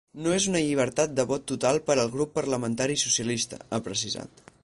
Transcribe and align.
“No 0.25 0.31
és 0.35 0.45
una 0.51 0.61
llibertat 0.67 1.11
de 1.19 1.25
vot 1.31 1.45
total 1.51 1.79
per 1.91 1.97
al 2.05 2.11
grup 2.15 2.33
parlamentari 2.39 2.99
socialista”, 3.05 3.63
ha 3.79 3.83
precisat. 3.89 4.45